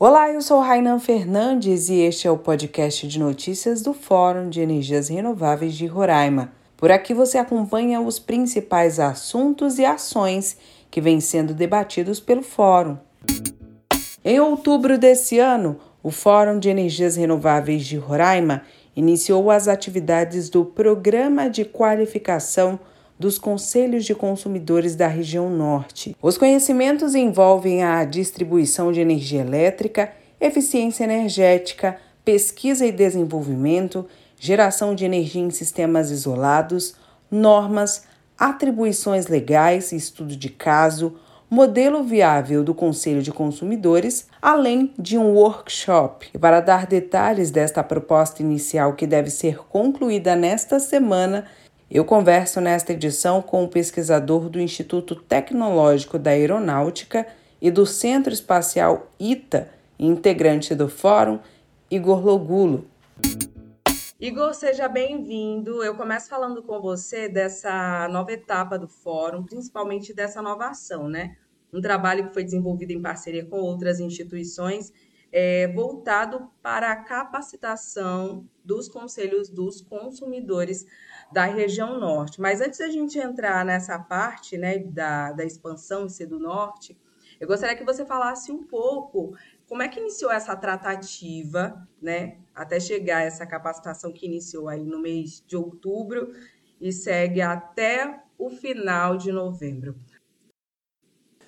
[0.00, 4.60] Olá, eu sou Rainan Fernandes e este é o podcast de notícias do Fórum de
[4.60, 6.52] Energias Renováveis de Roraima.
[6.76, 10.56] Por aqui você acompanha os principais assuntos e ações
[10.88, 12.96] que vêm sendo debatidos pelo Fórum.
[14.24, 18.62] Em outubro desse ano, o Fórum de Energias Renováveis de Roraima
[18.94, 22.78] iniciou as atividades do Programa de Qualificação
[23.18, 26.16] dos Conselhos de Consumidores da região Norte.
[26.22, 34.06] Os conhecimentos envolvem a distribuição de energia elétrica, eficiência energética, pesquisa e desenvolvimento,
[34.38, 36.94] geração de energia em sistemas isolados,
[37.30, 38.04] normas,
[38.38, 41.16] atribuições legais, estudo de caso,
[41.50, 46.28] modelo viável do Conselho de Consumidores, além de um workshop.
[46.34, 51.46] E para dar detalhes desta proposta inicial que deve ser concluída nesta semana,
[51.90, 57.26] eu converso nesta edição com o pesquisador do Instituto Tecnológico da Aeronáutica
[57.62, 61.38] e do Centro Espacial ITA, integrante do Fórum,
[61.90, 62.86] Igor Logulo.
[64.20, 65.82] Igor, seja bem-vindo.
[65.82, 71.36] Eu começo falando com você dessa nova etapa do Fórum, principalmente dessa nova ação, né?
[71.72, 74.92] Um trabalho que foi desenvolvido em parceria com outras instituições,
[75.30, 80.86] é, voltado para a capacitação dos conselhos dos consumidores
[81.32, 82.40] da região norte.
[82.40, 86.98] Mas antes da gente entrar nessa parte né, da, da expansão e ser do norte,
[87.40, 89.36] eu gostaria que você falasse um pouco
[89.68, 95.00] como é que iniciou essa tratativa, né, até chegar essa capacitação que iniciou aí no
[95.00, 96.32] mês de outubro
[96.80, 99.96] e segue até o final de novembro.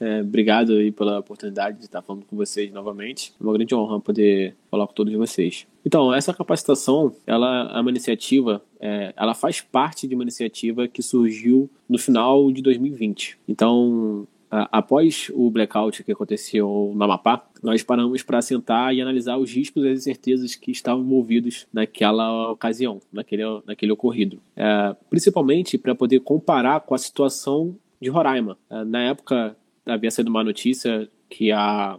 [0.00, 3.34] É, obrigado aí pela oportunidade de estar falando com vocês novamente.
[3.38, 5.66] É uma grande honra poder falar com todos vocês.
[5.84, 11.02] Então, essa capacitação, ela é uma iniciativa, é, ela faz parte de uma iniciativa que
[11.02, 13.38] surgiu no final de 2020.
[13.46, 19.36] Então, a, após o blackout que aconteceu no Amapá, nós paramos para sentar e analisar
[19.36, 24.41] os riscos e as incertezas que estavam envolvidos naquela ocasião, naquele, naquele ocorrido.
[24.56, 28.56] É, principalmente para poder comparar com a situação de Roraima.
[28.69, 31.98] É, na época, havia sido uma notícia que a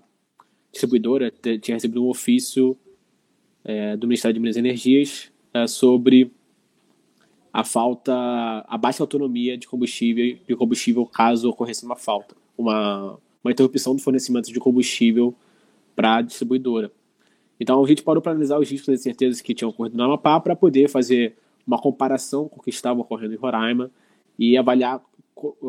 [0.71, 1.31] distribuidora
[1.61, 2.77] tinha recebido um ofício
[3.63, 6.31] é, do Ministério de Minas e Energias é, sobre
[7.53, 8.13] a falta,
[8.67, 14.01] a baixa autonomia de combustível, de combustível caso ocorresse uma falta, uma, uma interrupção do
[14.01, 15.35] fornecimento de combustível
[15.95, 16.91] para a distribuidora.
[17.59, 20.39] Então a gente parou para analisar os riscos e incertezas que tinham ocorrido no Amapá
[20.39, 21.35] para poder fazer
[21.67, 23.91] uma comparação com o que estava ocorrendo em Roraima
[24.39, 25.01] e avaliar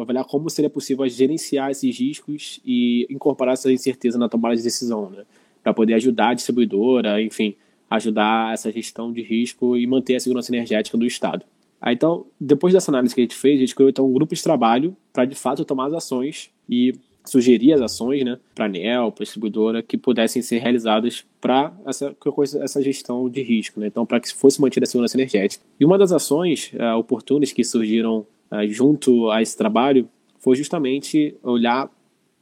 [0.01, 5.11] avaliar como seria possível gerenciar esses riscos e incorporar essa incerteza na tomada de decisão,
[5.11, 5.25] né?
[5.63, 7.55] Para poder ajudar a distribuidora, enfim,
[7.89, 11.45] ajudar essa gestão de risco e manter a segurança energética do Estado.
[11.81, 14.35] Aí, então, depois dessa análise que a gente fez, a gente criou então um grupo
[14.35, 16.95] de trabalho para de fato tomar as ações e
[17.25, 21.73] sugerir as ações né, para a ANEL, para a distribuidora, que pudessem ser realizadas para
[21.87, 22.15] essa,
[22.61, 23.87] essa gestão de risco, né?
[23.87, 25.65] então para que fosse mantida a segurança energética.
[25.79, 28.27] E uma das ações uh, oportunas que surgiram
[28.69, 30.09] junto a esse trabalho
[30.39, 31.91] foi justamente olhar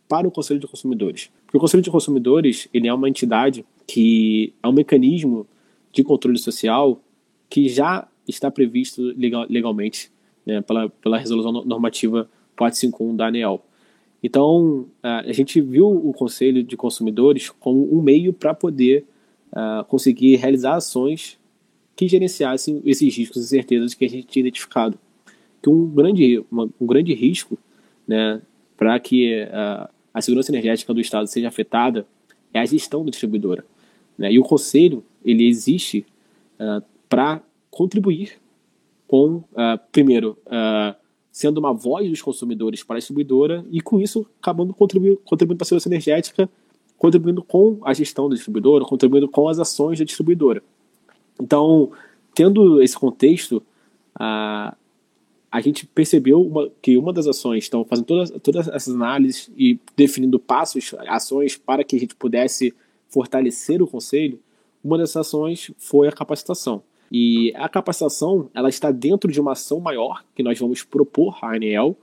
[0.09, 1.31] para o Conselho de Consumidores.
[1.45, 5.47] Porque o Conselho de Consumidores ele é uma entidade que é um mecanismo
[5.93, 7.01] de controle social
[7.49, 10.11] que já está previsto legal, legalmente
[10.47, 13.63] né, pela, pela resolução normativa 451 da ANEEL.
[14.23, 19.07] Então, a gente viu o Conselho de Consumidores como um meio para poder
[19.51, 21.39] uh, conseguir realizar ações
[21.97, 24.99] que gerenciassem esses riscos e certezas que a gente tinha identificado
[25.63, 27.59] que um grande, uma, um grande risco
[28.07, 28.41] né,
[28.77, 32.07] para que uh, a segurança energética do Estado seja afetada
[32.53, 33.65] é a gestão da distribuidora.
[34.17, 34.33] Né?
[34.33, 36.07] E o Conselho ele existe
[36.59, 38.33] uh, para contribuir
[39.07, 40.39] com, uh, primeiro,
[41.33, 45.65] sendo uma voz dos consumidores para a distribuidora e, com isso, acabando contribuindo, contribuindo para
[45.65, 46.49] a segurança energética,
[46.97, 50.63] contribuindo com a gestão da distribuidora, contribuindo com as ações da distribuidora.
[51.41, 51.91] Então,
[52.35, 53.63] tendo esse contexto,
[54.15, 54.77] a,
[55.51, 59.79] a gente percebeu uma, que uma das ações, então fazendo todas, todas essas análises e
[59.97, 62.73] definindo passos, ações para que a gente pudesse
[63.09, 64.39] fortalecer o conselho,
[64.83, 66.83] uma dessas ações foi a capacitação.
[67.11, 71.57] E a capacitação ela está dentro de uma ação maior que nós vamos propor à
[71.57, 71.97] ANEL,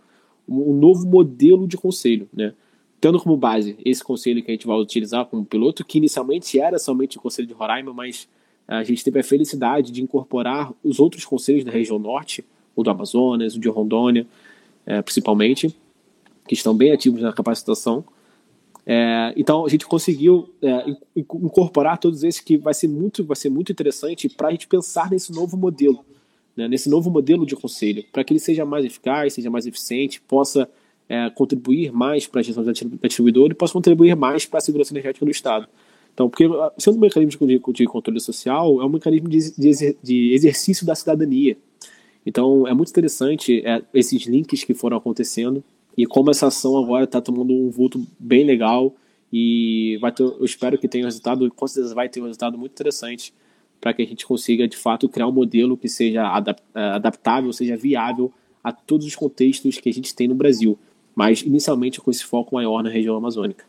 [0.47, 2.53] um novo modelo de conselho, né?
[2.99, 6.79] Tendo como base esse conselho que a gente vai utilizar como piloto, que inicialmente era
[6.79, 8.27] somente o conselho de Roraima, mas
[8.67, 12.43] a gente teve a felicidade de incorporar os outros conselhos da região norte,
[12.77, 14.25] o do Amazonas, o de Rondônia,
[14.85, 15.75] é, principalmente,
[16.47, 18.05] que estão bem ativos na capacitação.
[18.85, 23.49] É, então a gente conseguiu é, incorporar todos esses que vai ser muito, vai ser
[23.49, 26.05] muito interessante para a gente pensar nesse novo modelo,
[26.55, 30.21] né, nesse novo modelo de conselho, para que ele seja mais eficaz, seja mais eficiente,
[30.21, 30.69] possa
[31.09, 34.93] é, contribuir mais para a gestão da distribuidora e possa contribuir mais para a segurança
[34.93, 35.67] energética do Estado.
[36.13, 36.45] Então, porque
[36.77, 39.37] sendo um mecanismo de, de controle social, é um mecanismo de,
[40.01, 41.57] de exercício da cidadania.
[42.27, 45.63] Então, é muito interessante é, esses links que foram acontecendo
[45.97, 48.93] e como essa ação agora está tomando um vulto bem legal
[49.31, 52.57] e vai ter, eu espero que tenha um resultado, com certeza vai ter um resultado
[52.57, 53.33] muito interessante
[53.79, 56.21] para que a gente consiga, de fato, criar um modelo que seja
[56.75, 58.29] é, adaptável, seja viável
[58.61, 60.77] a todos os contextos que a gente tem no Brasil,
[61.15, 63.63] mas inicialmente com esse foco maior na região amazônica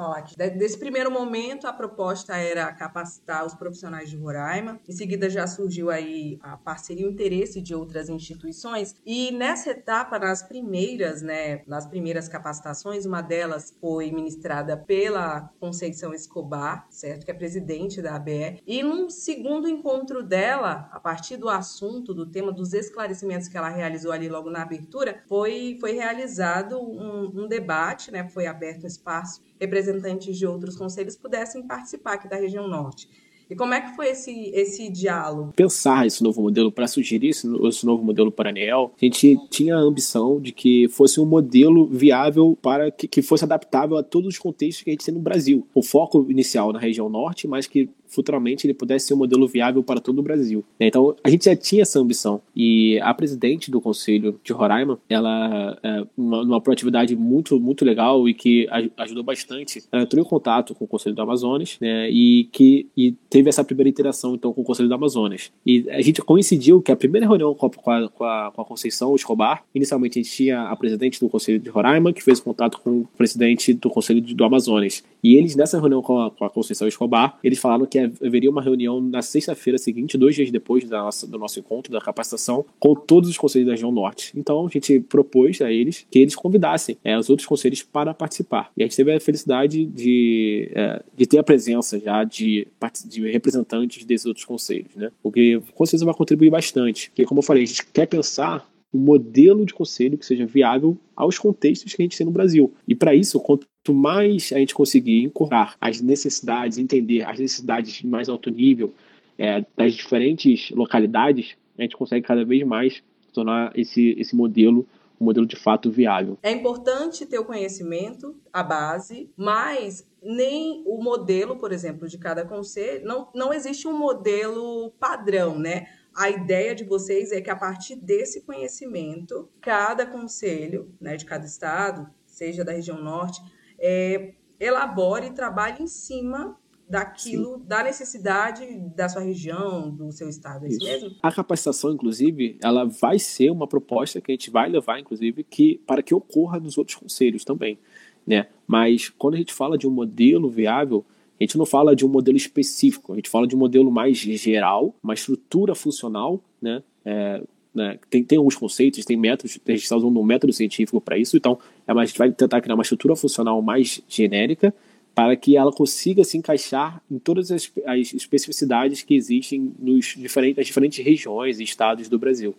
[0.00, 0.36] falar aqui.
[0.36, 4.80] Desse primeiro momento, a proposta era capacitar os profissionais de Roraima.
[4.88, 8.94] Em seguida, já surgiu aí a parceria e o interesse de outras instituições.
[9.04, 16.14] E nessa etapa, nas primeiras, né, nas primeiras capacitações, uma delas foi ministrada pela Conceição
[16.14, 17.26] Escobar, certo?
[17.26, 18.62] Que é presidente da ABE.
[18.66, 23.68] E num segundo encontro dela, a partir do assunto, do tema dos esclarecimentos que ela
[23.68, 28.26] realizou ali logo na abertura, foi, foi realizado um, um debate, né?
[28.28, 29.42] Foi aberto um espaço
[29.92, 33.08] representantes de outros conselhos pudessem participar aqui da região norte.
[33.50, 35.52] E como é que foi esse, esse diálogo?
[35.56, 39.36] Pensar esse novo modelo, para sugerir esse, esse, novo modelo para a ANEEL, a gente
[39.50, 44.04] tinha a ambição de que fosse um modelo viável para que, que fosse adaptável a
[44.04, 45.66] todos os contextos que a gente tem no Brasil.
[45.74, 49.82] O foco inicial na região norte, mas que futuramente ele pudesse ser um modelo viável
[49.82, 50.64] para todo o Brasil.
[50.78, 50.88] Né?
[50.88, 52.40] Então, a gente já tinha essa ambição.
[52.54, 58.28] E a presidente do Conselho de Roraima, ela, é uma, uma proatividade muito, muito legal
[58.28, 62.10] e que ajudou bastante, ela entrou em contato com o Conselho do Amazonas né?
[62.10, 65.52] e que e teve essa primeira interação então com o Conselho do Amazonas.
[65.64, 69.14] E a gente coincidiu que a primeira reunião com a, com a, com a Conceição
[69.14, 73.00] Escobar, inicialmente a gente tinha a presidente do Conselho de Roraima, que fez contato com
[73.00, 75.04] o presidente do Conselho do Amazonas.
[75.22, 78.62] E eles, nessa reunião com a, com a Conceição Escobar, eles falaram que haveria uma
[78.62, 83.28] reunião na sexta-feira seguinte, dois dias depois nossa, do nosso encontro, da capacitação, com todos
[83.28, 84.32] os conselhos da região norte.
[84.36, 88.70] Então, a gente propôs a eles que eles convidassem é, os outros conselhos para participar.
[88.76, 92.66] E a gente teve a felicidade de, é, de ter a presença já de,
[93.06, 95.10] de representantes desses outros conselhos, né?
[95.22, 97.10] O que com certeza vai contribuir bastante.
[97.10, 100.96] Porque, como eu falei, a gente quer pensar um modelo de conselho que seja viável
[101.14, 102.72] aos contextos que a gente tem no Brasil.
[102.86, 108.06] E para isso, quanto mais a gente conseguir incorporar as necessidades, entender as necessidades de
[108.06, 108.92] mais alto nível
[109.38, 113.02] é, das diferentes localidades, a gente consegue cada vez mais
[113.32, 114.86] tornar esse, esse modelo
[115.20, 116.38] um modelo de fato viável.
[116.42, 122.44] É importante ter o conhecimento, a base, mas nem o modelo, por exemplo, de cada
[122.44, 125.86] conselho, não, não existe um modelo padrão, né?
[126.14, 131.46] A ideia de vocês é que a partir desse conhecimento, cada conselho, né, de cada
[131.46, 133.40] estado, seja da região norte,
[133.78, 136.58] é, elabore e trabalhe em cima
[136.88, 137.64] daquilo, Sim.
[137.66, 138.66] da necessidade
[138.96, 141.16] da sua região, do seu estado, é isso, isso, mesmo?
[141.22, 145.80] A capacitação, inclusive, ela vai ser uma proposta que a gente vai levar, inclusive, que,
[145.86, 147.78] para que ocorra nos outros conselhos também,
[148.26, 148.48] né?
[148.66, 151.06] Mas quando a gente fala de um modelo viável,
[151.40, 154.18] a gente não fala de um modelo específico, a gente fala de um modelo mais
[154.18, 156.82] geral, uma estrutura funcional, né?
[157.02, 157.42] É,
[157.74, 157.98] né?
[158.10, 161.36] Tem, tem alguns conceitos, tem métodos, a gente está usando um método científico para isso,
[161.36, 164.74] então é a gente vai tentar criar uma estrutura funcional mais genérica
[165.14, 170.58] para que ela consiga se encaixar em todas as, as especificidades que existem nos diferentes,
[170.58, 172.54] nas diferentes regiões e estados do Brasil.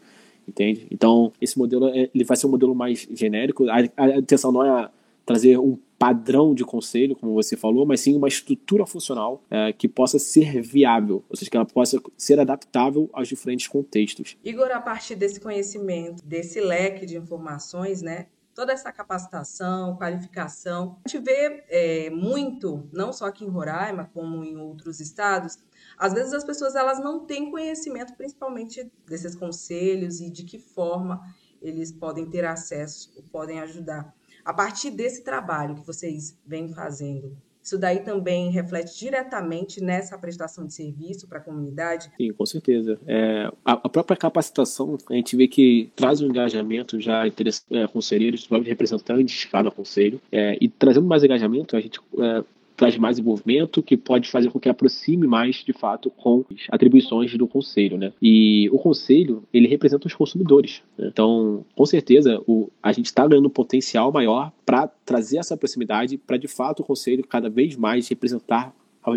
[0.47, 0.87] Entende?
[0.89, 3.69] Então, esse modelo é, ele vai ser um modelo mais genérico.
[3.69, 4.89] A, a intenção não é
[5.25, 9.87] trazer um padrão de conselho, como você falou, mas sim uma estrutura funcional é, que
[9.87, 14.35] possa ser viável, ou seja, que ela possa ser adaptável aos diferentes contextos.
[14.43, 20.97] Igor, a partir desse conhecimento, desse leque de informações, né, toda essa capacitação, qualificação.
[21.05, 25.59] A gente vê é, muito, não só aqui em Roraima, como em outros estados,
[25.99, 31.21] às vezes as pessoas elas não têm conhecimento, principalmente desses conselhos e de que forma
[31.61, 34.19] eles podem ter acesso ou podem ajudar.
[34.43, 40.65] A partir desse trabalho que vocês vêm fazendo, isso daí também reflete diretamente nessa prestação
[40.65, 42.11] de serviço para a comunidade?
[42.17, 42.99] Sim, com certeza.
[43.05, 47.87] É, a, a, própria capacitação, a gente vê que traz um engajamento já interessante é,
[47.87, 52.43] conselheiros, representantes de cada conselho, é, e trazendo mais engajamento, a gente é,
[52.81, 57.31] traz mais envolvimento, que pode fazer com que aproxime mais, de fato, com as atribuições
[57.37, 58.11] do conselho, né?
[58.19, 60.81] E o conselho, ele representa os consumidores.
[60.97, 61.09] Né?
[61.13, 66.17] Então, com certeza, o, a gente está ganhando um potencial maior para trazer essa proximidade,
[66.17, 68.73] para, de fato, o conselho cada vez mais representar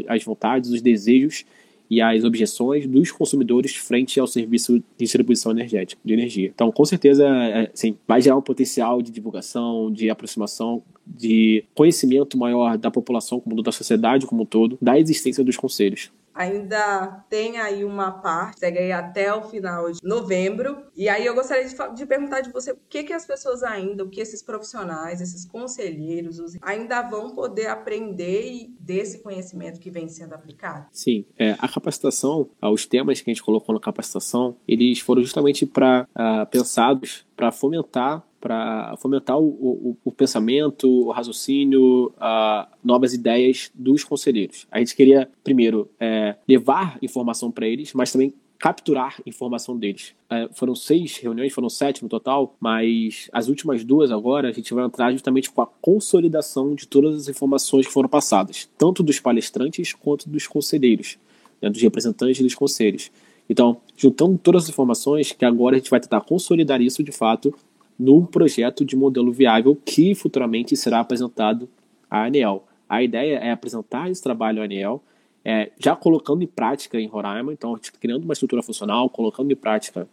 [0.09, 1.47] as vontades, os desejos
[1.88, 6.52] e as objeções dos consumidores frente ao serviço de distribuição energética, de energia.
[6.54, 7.26] Então, com certeza,
[7.73, 13.62] assim, vai gerar um potencial de divulgação, de aproximação de conhecimento maior da população como
[13.62, 16.11] da sociedade como um todo, da existência dos conselhos.
[16.34, 20.82] ainda tem aí uma parte, segue aí até o final de novembro.
[20.96, 24.02] E aí eu gostaria de, de perguntar de você o que, que as pessoas ainda,
[24.02, 30.34] o que esses profissionais, esses conselheiros ainda vão poder aprender desse conhecimento que vem sendo
[30.34, 30.87] aplicado?
[30.90, 35.64] Sim, é, a capacitação, os temas que a gente colocou na capacitação, eles foram justamente
[35.64, 42.66] para uh, ah, pensados para fomentar para fomentar o, o, o, pensamento, o raciocínio, uh,
[42.84, 44.66] novas ideias dos conselheiros.
[44.70, 50.14] A gente queria, primeiro, é, levar informação para eles, mas também capturar informação deles.
[50.28, 54.74] É, foram seis reuniões, foram sete no total, mas as últimas duas agora a gente
[54.74, 59.18] vai entrar justamente com a consolidação de todas as informações que foram passadas, tanto dos
[59.20, 61.16] palestrantes quanto dos conselheiros,
[61.62, 63.10] né, dos representantes dos conselhos.
[63.48, 67.54] Então, juntando todas as informações, que agora a gente vai tentar consolidar isso de fato
[67.98, 71.68] num projeto de modelo viável que futuramente será apresentado
[72.10, 72.64] à ANEL.
[72.88, 75.02] A ideia é apresentar esse trabalho à ANEL,
[75.44, 80.08] é, já colocando em prática em Roraima, então criando uma estrutura funcional, colocando em prática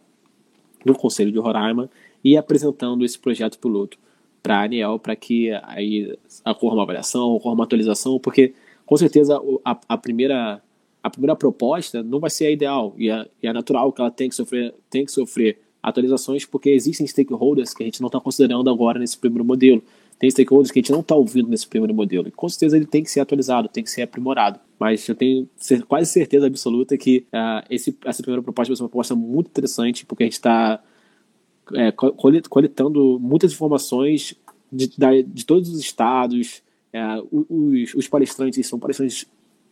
[0.84, 1.90] no Conselho de Roraima
[2.22, 3.98] e apresentando esse projeto piloto
[4.42, 9.40] para a ANEL para que aí ocorra uma avaliação, ocorra uma atualização, porque com certeza
[9.64, 10.62] a, a, primeira
[11.02, 14.10] a primeira proposta não vai ser a ideal e é, e é natural que ela
[14.10, 18.20] tenha que sofrer tem que sofrer atualizações porque existem stakeholders que a gente não está
[18.20, 19.82] considerando agora nesse primeiro modelo.
[20.18, 22.28] Tem stakeholders que a gente não está ouvindo nesse primeiro modelo.
[22.28, 24.60] E com certeza ele tem que ser atualizado, tem que ser aprimorado.
[24.78, 25.48] Mas eu tenho
[25.88, 30.06] quase certeza absoluta que uh, esse, essa primeira proposta vai ser uma proposta muito interessante,
[30.06, 30.80] porque a gente está
[31.74, 34.36] é, coletando muitas informações
[34.70, 34.90] de,
[35.26, 36.62] de todos os estados.
[36.92, 39.26] É, os, os, palestrantes são palestrantes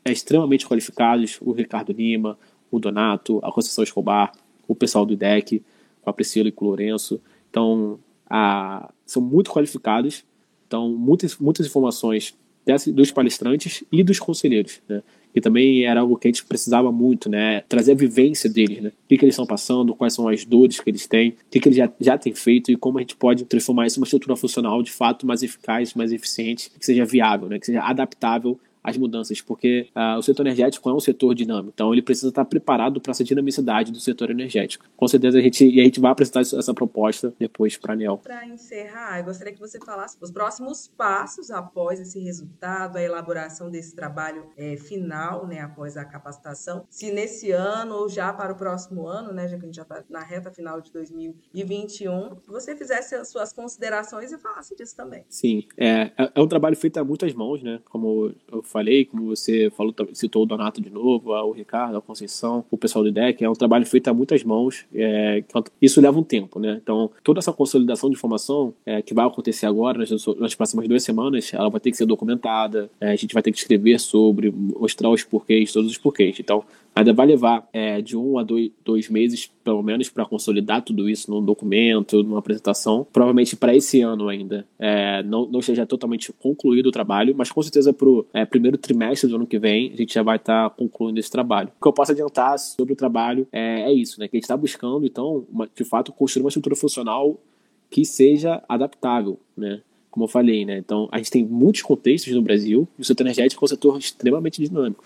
[0.05, 2.37] é, extremamente qualificados: o Ricardo Lima,
[2.71, 4.33] o Donato, a Conceição Escobar,
[4.67, 5.63] o pessoal do IDEC
[6.03, 7.21] com a Priscila e com o Lourenço.
[7.51, 10.25] Então, a, são muito qualificados.
[10.67, 15.03] Então, muitas, muitas informações desse, dos palestrantes e dos conselheiros, né?
[15.33, 17.63] que também era algo que a gente precisava muito, né?
[17.69, 18.89] Trazer a vivência deles, né?
[18.89, 21.61] O que, que eles estão passando, quais são as dores que eles têm, o que,
[21.61, 24.07] que eles já, já têm feito e como a gente pode transformar isso em uma
[24.07, 27.59] estrutura funcional de fato mais eficaz, mais eficiente, que seja viável, né?
[27.59, 31.93] Que seja adaptável as mudanças, porque uh, o setor energético é um setor dinâmico, então
[31.93, 34.85] ele precisa estar preparado para essa dinamicidade do setor energético.
[34.97, 38.19] Com certeza a gente, e a gente vai apresentar essa proposta depois para a ANEL.
[38.19, 43.71] Para encerrar, eu gostaria que você falasse os próximos passos após esse resultado, a elaboração
[43.71, 48.57] desse trabalho é, final, né, após a capacitação, se nesse ano ou já para o
[48.57, 52.75] próximo ano, né, já que a gente já está na reta final de 2021, você
[52.77, 55.25] fizesse as suas considerações e falasse disso também.
[55.29, 59.27] Sim, é, é, é um trabalho feito a muitas mãos, né, como eu falei, como
[59.27, 63.45] você falou, citou o Donato de novo, o Ricardo, a Conceição, o pessoal do IDEC,
[63.45, 65.43] é um trabalho feito a muitas mãos, é,
[65.81, 66.81] isso leva um tempo, né?
[66.83, 71.03] Então, toda essa consolidação de informação é, que vai acontecer agora, nas, nas próximas duas
[71.03, 74.51] semanas, ela vai ter que ser documentada, é, a gente vai ter que escrever sobre,
[74.51, 76.39] mostrar os porquês, todos os porquês.
[76.39, 80.83] Então, ainda vai levar é, de um a dois, dois meses, pelo menos, para consolidar
[80.83, 83.07] tudo isso num documento, numa apresentação.
[83.13, 87.63] Provavelmente para esse ano ainda é, não, não esteja totalmente concluído o trabalho, mas com
[87.63, 90.69] certeza para o é, primeiro trimestre do ano que vem a gente já vai estar
[90.69, 91.71] tá concluindo esse trabalho.
[91.79, 94.29] O que eu posso adiantar sobre o trabalho é, é isso, né?
[94.29, 97.41] Que a gente está buscando, então, uma, de fato, construir uma estrutura funcional
[97.89, 99.81] que seja adaptável, né?
[100.11, 100.77] Como eu falei, né?
[100.77, 103.99] Então, a gente tem muitos contextos no Brasil e o setor energético é um setor
[103.99, 105.05] extremamente dinâmico.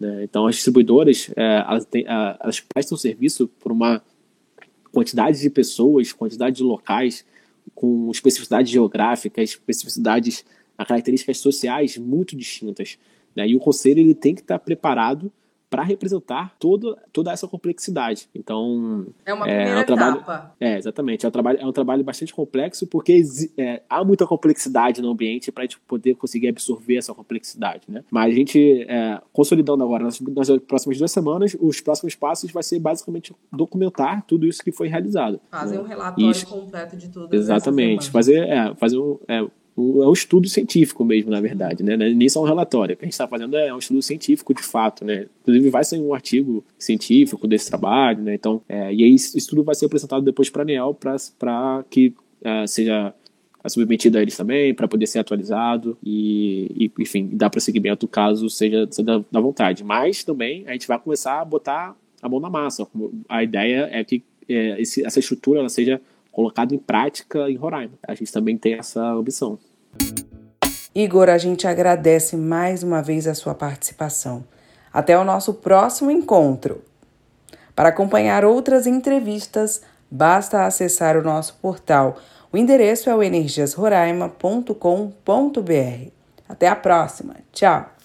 [0.00, 0.24] Né?
[0.24, 4.02] Então, as distribuidoras é, elas, têm, elas prestam serviço por uma
[4.92, 7.24] quantidade de pessoas, quantidade de locais,
[7.74, 10.44] com especificidades geográficas, especificidades,
[10.84, 12.98] características sociais muito distintas.
[13.34, 13.48] Né?
[13.48, 15.32] E o conselho ele tem que estar preparado
[15.68, 18.28] para representar toda, toda essa complexidade.
[18.34, 20.54] Então é uma primeira é, é um trabalho, etapa.
[20.60, 23.20] É exatamente, é um trabalho é um trabalho bastante complexo porque
[23.58, 28.04] é, há muita complexidade no ambiente para a gente poder conseguir absorver essa complexidade, né?
[28.10, 32.62] Mas a gente é, consolidando agora nas, nas, próximas duas semanas, os próximos passos vai
[32.62, 35.40] ser basicamente documentar tudo isso que foi realizado.
[35.50, 35.82] Fazer né?
[35.82, 37.34] um relatório isso, completo de tudo.
[37.34, 39.18] Exatamente, fazer é, fazer um,
[39.76, 41.94] é, é um estudo científico mesmo, na verdade, né?
[41.94, 42.94] É nem só um relatório.
[42.94, 45.26] O que a gente está fazendo é um estudo científico de fato, né?
[45.42, 48.34] Inclusive vai sair um artigo científico desse trabalho, né?
[48.34, 52.08] Então, é, e aí isso tudo vai ser apresentado depois para a ANEL para que
[52.42, 53.14] uh, seja
[53.68, 58.86] submetido a eles também, para poder ser atualizado e, e enfim, dar prosseguimento caso seja,
[58.90, 59.82] seja da vontade.
[59.82, 62.86] Mas também a gente vai começar a botar a mão na massa.
[63.28, 66.00] A ideia é que é, esse, essa estrutura ela seja
[66.36, 67.94] colocado em prática em Roraima.
[68.06, 69.58] A gente também tem essa ambição.
[70.94, 74.44] Igor, a gente agradece mais uma vez a sua participação.
[74.92, 76.84] Até o nosso próximo encontro.
[77.74, 82.18] Para acompanhar outras entrevistas, basta acessar o nosso portal.
[82.52, 86.10] O endereço é o energiasroraima.com.br.
[86.46, 87.36] Até a próxima.
[87.50, 87.96] Tchau!